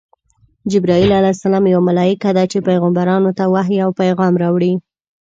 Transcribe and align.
جبراییل 0.71 1.11
ع 1.17 1.23
یوه 1.73 1.85
ملایکه 1.89 2.29
ده 2.37 2.43
چی 2.51 2.59
پیغمبرانو 2.69 3.31
ته 3.37 3.43
وحی 3.53 3.77
او 3.85 3.91
پیغام 4.01 4.33
راوړي. 4.43 4.73